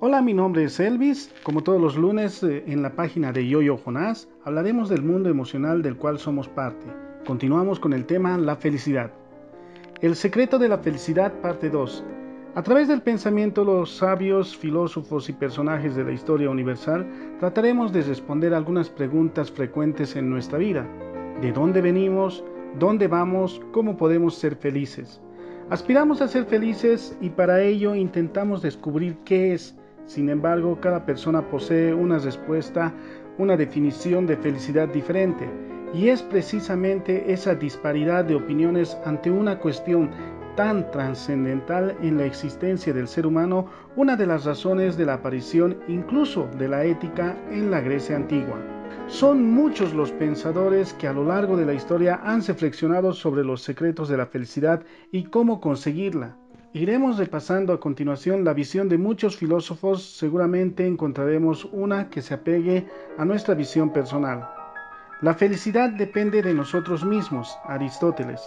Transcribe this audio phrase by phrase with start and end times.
[0.00, 1.30] Hola, mi nombre es Elvis.
[1.42, 5.82] Como todos los lunes eh, en la página de Yoyo Jonás, hablaremos del mundo emocional
[5.82, 6.86] del cual somos parte.
[7.26, 9.12] Continuamos con el tema la felicidad.
[10.00, 12.02] El secreto de la felicidad, parte 2.
[12.54, 17.06] A través del pensamiento, los sabios, filósofos y personajes de la historia universal
[17.38, 20.88] trataremos de responder algunas preguntas frecuentes en nuestra vida.
[21.42, 22.42] ¿De dónde venimos?
[22.78, 23.60] ¿Dónde vamos?
[23.72, 25.20] ¿Cómo podemos ser felices?
[25.70, 29.74] Aspiramos a ser felices y para ello intentamos descubrir qué es.
[30.04, 32.92] Sin embargo, cada persona posee una respuesta,
[33.38, 35.48] una definición de felicidad diferente.
[35.94, 40.10] Y es precisamente esa disparidad de opiniones ante una cuestión
[40.54, 45.78] tan trascendental en la existencia del ser humano una de las razones de la aparición
[45.88, 48.73] incluso de la ética en la Grecia antigua.
[49.06, 53.62] Son muchos los pensadores que a lo largo de la historia han reflexionado sobre los
[53.62, 56.36] secretos de la felicidad y cómo conseguirla.
[56.72, 62.88] Iremos repasando a continuación la visión de muchos filósofos, seguramente encontraremos una que se apegue
[63.16, 64.48] a nuestra visión personal.
[65.22, 68.40] La felicidad depende de nosotros mismos, Aristóteles.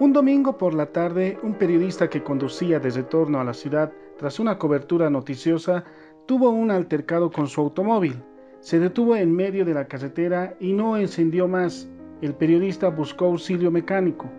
[0.00, 4.38] Un domingo por la tarde, un periodista que conducía de retorno a la ciudad tras
[4.38, 5.84] una cobertura noticiosa
[6.26, 8.22] tuvo un altercado con su automóvil.
[8.64, 11.86] Se detuvo en medio de la carretera y no encendió más.
[12.22, 14.30] El periodista buscó auxilio mecánico.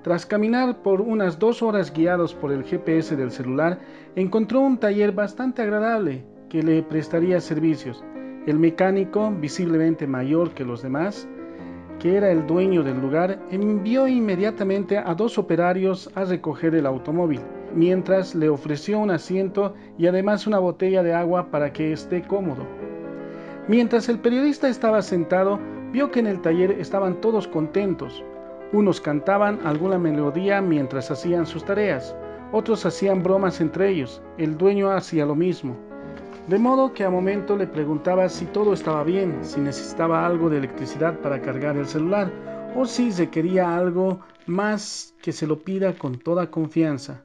[0.00, 3.78] Tras caminar por unas dos horas guiados por el GPS del celular,
[4.16, 8.02] encontró un taller bastante agradable que le prestaría servicios.
[8.46, 11.28] El mecánico, visiblemente mayor que los demás,
[11.98, 17.42] que era el dueño del lugar, envió inmediatamente a dos operarios a recoger el automóvil,
[17.74, 22.66] mientras le ofreció un asiento y además una botella de agua para que esté cómodo.
[23.66, 25.58] Mientras el periodista estaba sentado,
[25.90, 28.22] vio que en el taller estaban todos contentos.
[28.72, 32.14] Unos cantaban alguna melodía mientras hacían sus tareas,
[32.52, 35.76] otros hacían bromas entre ellos, el dueño hacía lo mismo.
[36.46, 40.58] De modo que a momento le preguntaba si todo estaba bien, si necesitaba algo de
[40.58, 42.30] electricidad para cargar el celular,
[42.76, 47.23] o si se quería algo más que se lo pida con toda confianza.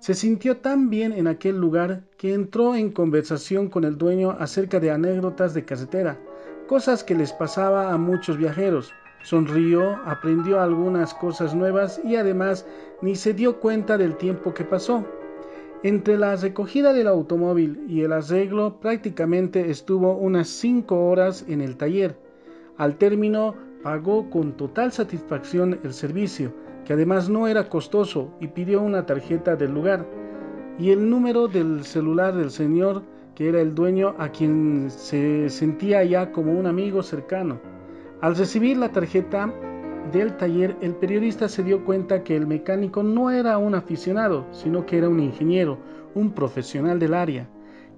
[0.00, 4.80] Se sintió tan bien en aquel lugar que entró en conversación con el dueño acerca
[4.80, 6.18] de anécdotas de carretera,
[6.66, 8.94] cosas que les pasaba a muchos viajeros.
[9.22, 12.64] Sonrió, aprendió algunas cosas nuevas y además
[13.02, 15.04] ni se dio cuenta del tiempo que pasó.
[15.82, 21.76] Entre la recogida del automóvil y el arreglo prácticamente estuvo unas cinco horas en el
[21.76, 22.16] taller.
[22.78, 26.54] Al término pagó con total satisfacción el servicio
[26.90, 30.04] que además no era costoso, y pidió una tarjeta del lugar
[30.76, 33.04] y el número del celular del señor
[33.36, 37.60] que era el dueño a quien se sentía ya como un amigo cercano.
[38.20, 39.54] Al recibir la tarjeta
[40.10, 44.84] del taller, el periodista se dio cuenta que el mecánico no era un aficionado, sino
[44.84, 45.78] que era un ingeniero,
[46.16, 47.48] un profesional del área.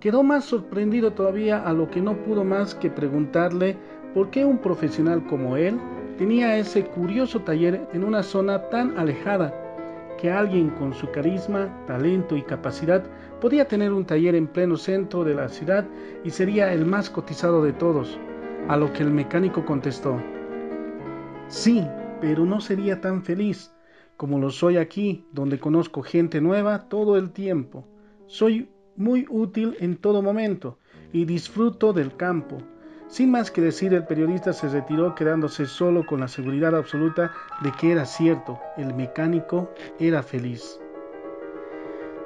[0.00, 3.74] Quedó más sorprendido todavía a lo que no pudo más que preguntarle
[4.12, 5.80] por qué un profesional como él
[6.18, 9.54] tenía ese curioso taller en una zona tan alejada
[10.18, 13.04] que alguien con su carisma, talento y capacidad
[13.40, 15.86] podía tener un taller en pleno centro de la ciudad
[16.24, 18.18] y sería el más cotizado de todos,
[18.68, 20.20] a lo que el mecánico contestó,
[21.48, 21.84] sí,
[22.20, 23.72] pero no sería tan feliz
[24.16, 27.84] como lo soy aquí, donde conozco gente nueva todo el tiempo.
[28.26, 30.78] Soy muy útil en todo momento
[31.12, 32.58] y disfruto del campo,
[33.12, 37.30] sin más que decir, el periodista se retiró quedándose solo con la seguridad absoluta
[37.62, 40.80] de que era cierto, el mecánico era feliz.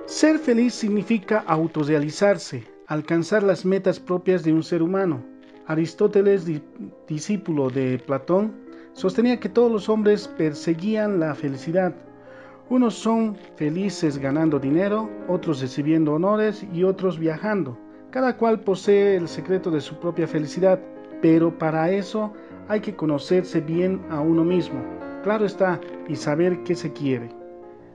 [0.04, 5.24] Ser feliz significa autorrealizarse, alcanzar las metas propias de un ser humano.
[5.66, 6.48] Aristóteles,
[7.08, 8.54] discípulo de Platón,
[8.92, 11.96] sostenía que todos los hombres perseguían la felicidad.
[12.70, 17.76] Unos son felices ganando dinero, otros recibiendo honores y otros viajando.
[18.10, 20.80] Cada cual posee el secreto de su propia felicidad,
[21.20, 22.32] pero para eso
[22.68, 24.80] hay que conocerse bien a uno mismo,
[25.22, 27.28] claro está, y saber qué se quiere.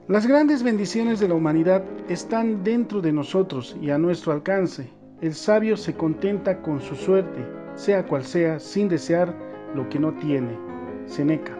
[0.08, 4.90] Las grandes bendiciones de la humanidad están dentro de nosotros y a nuestro alcance.
[5.20, 9.34] El sabio se contenta con su suerte, sea cual sea, sin desear
[9.74, 10.58] lo que no tiene.
[11.06, 11.56] Seneca.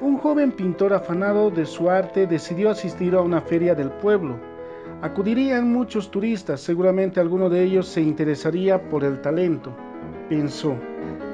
[0.00, 4.38] Un joven pintor afanado de su arte decidió asistir a una feria del pueblo
[5.02, 9.74] Acudirían muchos turistas, seguramente alguno de ellos se interesaría por el talento,
[10.28, 10.76] pensó.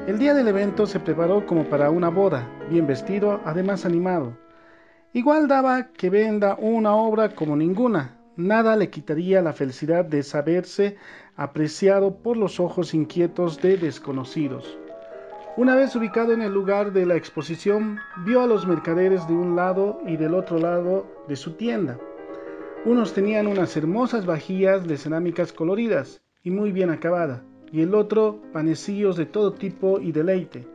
[0.07, 4.37] El día del evento se preparó como para una boda, bien vestido, además animado.
[5.13, 10.97] Igual daba que venda una obra como ninguna, nada le quitaría la felicidad de saberse
[11.37, 14.79] apreciado por los ojos inquietos de desconocidos.
[15.57, 19.57] Una vez ubicado en el lugar de la exposición, vio a los mercaderes de un
[19.57, 21.99] lado y del otro lado de su tienda.
[22.87, 27.43] Unos tenían unas hermosas vajillas de cerámicas coloridas y muy bien acabada,
[27.73, 30.69] y el otro panecillos de todo tipo y deleite.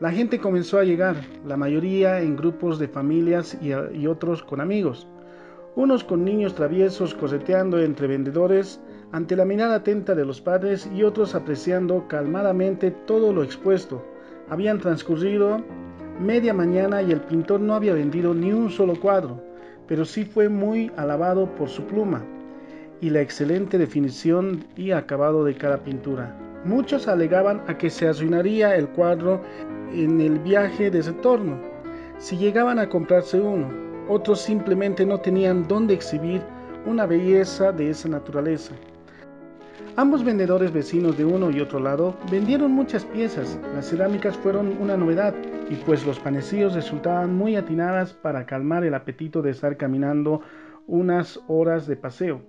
[0.00, 1.16] La gente comenzó a llegar,
[1.46, 5.06] la mayoría en grupos de familias y, y otros con amigos,
[5.76, 8.80] unos con niños traviesos correteando entre vendedores
[9.12, 14.02] ante la mirada atenta de los padres y otros apreciando calmadamente todo lo expuesto.
[14.48, 15.62] Habían transcurrido
[16.18, 19.51] media mañana y el pintor no había vendido ni un solo cuadro,
[19.86, 22.24] pero sí fue muy alabado por su pluma
[23.00, 26.36] y la excelente definición y acabado de cada pintura.
[26.64, 29.42] Muchos alegaban a que se arruinaría el cuadro
[29.92, 31.58] en el viaje de retorno
[32.18, 33.68] si llegaban a comprarse uno.
[34.08, 36.40] Otros simplemente no tenían dónde exhibir
[36.86, 38.72] una belleza de esa naturaleza.
[39.96, 43.58] Ambos vendedores vecinos de uno y otro lado vendieron muchas piezas.
[43.74, 45.34] Las cerámicas fueron una novedad
[45.68, 50.40] y pues los panecillos resultaban muy atinadas para calmar el apetito de estar caminando
[50.86, 52.42] unas horas de paseo.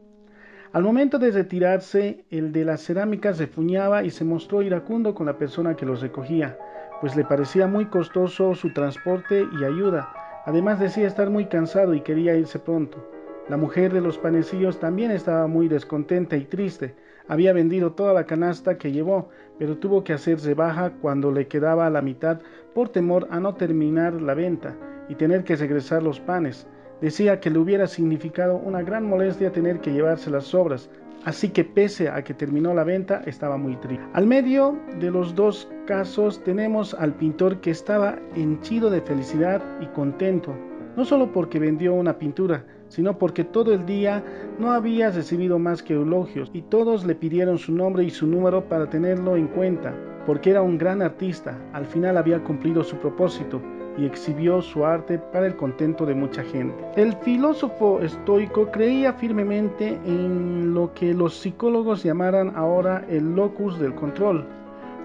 [0.71, 5.38] Al momento de retirarse, el de las cerámicas refuñaba y se mostró iracundo con la
[5.38, 6.57] persona que los recogía,
[7.00, 10.12] pues le parecía muy costoso su transporte y ayuda.
[10.45, 13.07] Además decía estar muy cansado y quería irse pronto.
[13.50, 16.95] La mujer de los panecillos también estaba muy descontenta y triste.
[17.27, 21.87] Había vendido toda la canasta que llevó, pero tuvo que hacerse baja cuando le quedaba
[21.87, 22.39] a la mitad
[22.73, 24.75] por temor a no terminar la venta
[25.07, 26.67] y tener que regresar los panes.
[27.01, 30.89] Decía que le hubiera significado una gran molestia tener que llevarse las sobras,
[31.25, 34.05] así que pese a que terminó la venta estaba muy triste.
[34.13, 39.85] Al medio de los dos casos tenemos al pintor que estaba henchido de felicidad y
[39.87, 40.53] contento,
[40.95, 44.24] no solo porque vendió una pintura, sino porque todo el día
[44.60, 48.66] no había recibido más que elogios y todos le pidieron su nombre y su número
[48.66, 49.95] para tenerlo en cuenta,
[50.28, 53.60] porque era un gran artista, al final había cumplido su propósito
[53.98, 56.75] y exhibió su arte para el contento de mucha gente.
[56.95, 63.95] El filósofo estoico creía firmemente en lo que los psicólogos llamaran ahora el locus del
[63.95, 64.45] control,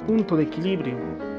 [0.06, 1.37] punto de equilibrio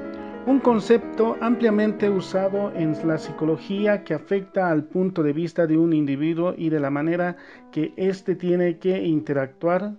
[0.49, 5.93] un concepto ampliamente usado en la psicología que afecta al punto de vista de un
[5.93, 7.37] individuo y de la manera
[7.71, 9.93] que éste tiene que interactuar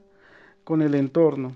[0.64, 1.54] con el entorno.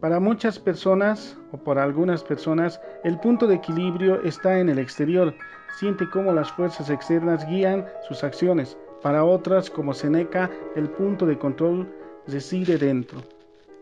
[0.00, 5.32] Para muchas personas, o para algunas personas, el punto de equilibrio está en el exterior,
[5.78, 8.76] siente cómo las fuerzas externas guían sus acciones.
[9.02, 11.88] Para otras, como Seneca, el punto de control
[12.26, 13.22] reside dentro.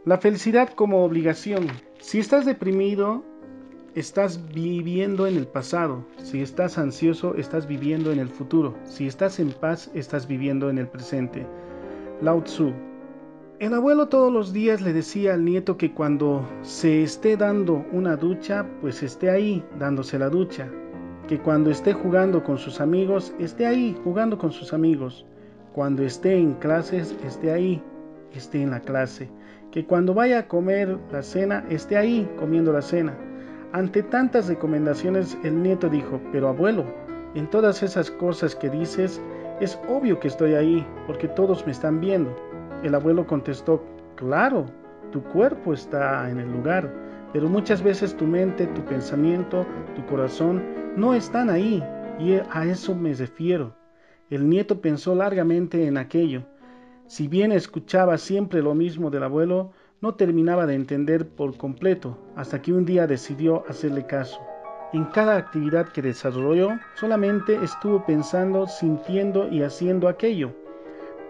[0.05, 1.67] La felicidad como obligación.
[1.99, 3.25] Si estás deprimido,
[3.95, 6.05] estás viviendo en el pasado.
[6.17, 8.75] Si estás ansioso, estás viviendo en el futuro.
[8.85, 11.47] Si estás en paz, estás viviendo en el presente.
[12.21, 12.73] Lao Tzu.
[13.61, 18.17] El abuelo todos los días le decía al nieto que cuando se esté dando una
[18.17, 20.69] ducha, pues esté ahí dándose la ducha.
[21.29, 25.25] Que cuando esté jugando con sus amigos, esté ahí jugando con sus amigos.
[25.73, 27.83] Cuando esté en clases, esté ahí,
[28.35, 29.31] esté en la clase.
[29.71, 33.17] Que cuando vaya a comer la cena, esté ahí comiendo la cena
[33.75, 36.85] ante tantas recomendaciones, el nieto dijo, pero abuelo,
[37.35, 39.21] en todas esas cosas que dices,
[39.61, 42.33] es obvio que estoy ahí, porque todos me están viendo.
[42.85, 43.85] El abuelo contestó,
[44.15, 44.67] claro,
[45.11, 46.89] tu cuerpo está en el lugar,
[47.33, 49.67] pero muchas veces tu mente, tu pensamiento,
[49.97, 50.63] tu corazón
[50.95, 51.83] no están ahí,
[52.21, 53.75] y a eso me refiero.
[54.31, 56.45] El nieto pensó largamente en aquello.
[57.07, 59.73] Si bien escuchaba siempre lo mismo del abuelo,
[60.05, 64.39] no terminaba de entender por completo hasta que un día decidió hacerle caso.
[64.93, 70.53] En cada actividad que desarrolló solamente estuvo pensando, sintiendo y haciendo aquello.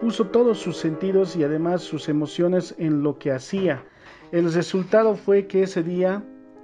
[0.01, 3.81] Puso todos sus sentidos y además sus emociones en lo que hacía.
[4.33, 6.21] El resultado fue que ese día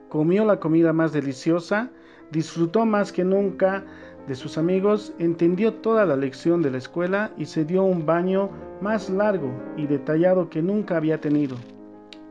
[0.10, 1.92] comió la comida más deliciosa,
[2.30, 3.86] disfrutó más que nunca
[4.28, 8.50] de sus amigos, entendió toda la lección de la escuela y se dio un baño
[8.82, 11.56] más largo y detallado que nunca había tenido.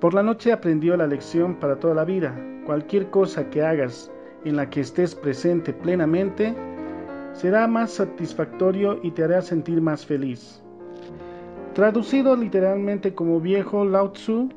[0.01, 2.35] Por la noche aprendió la lección para toda la vida.
[2.65, 4.11] Cualquier cosa que hagas
[4.47, 6.55] en la que estés presente plenamente
[7.35, 10.63] será más satisfactorio y te hará sentir más feliz.
[11.75, 14.49] Traducido literalmente como viejo Lao Tzu,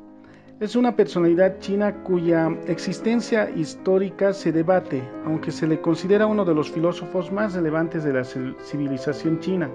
[0.60, 6.54] es una personalidad china cuya existencia histórica se debate, aunque se le considera uno de
[6.54, 9.68] los filósofos más relevantes de la civilización china.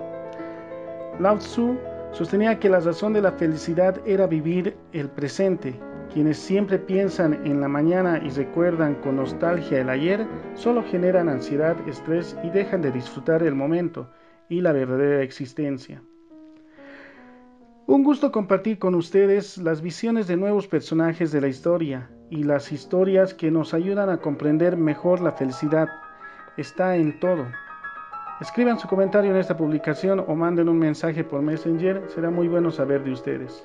[1.19, 1.77] Lao Tzu
[2.11, 5.79] Sostenía que la razón de la felicidad era vivir el presente.
[6.11, 10.25] Quienes siempre piensan en la mañana y recuerdan con nostalgia el ayer,
[10.55, 14.09] solo generan ansiedad, estrés y dejan de disfrutar el momento
[14.49, 16.01] y la verdadera existencia.
[17.85, 22.71] Un gusto compartir con ustedes las visiones de nuevos personajes de la historia y las
[22.71, 25.87] historias que nos ayudan a comprender mejor la felicidad.
[26.57, 27.45] Está en todo.
[28.39, 32.71] Escriban su comentario en esta publicación o manden un mensaje por Messenger, será muy bueno
[32.71, 33.63] saber de ustedes.